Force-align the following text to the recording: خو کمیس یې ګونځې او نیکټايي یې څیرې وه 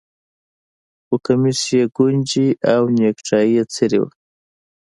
خو 1.05 1.15
کمیس 1.25 1.59
یې 1.73 1.83
ګونځې 1.97 2.47
او 2.73 2.83
نیکټايي 2.97 3.49
یې 3.55 3.63
څیرې 3.73 3.99
وه 4.01 4.09